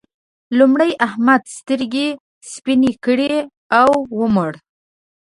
[0.57, 2.07] لومړی احمد سترګې
[2.51, 3.33] سپينې کړې
[3.79, 4.51] او ومړ.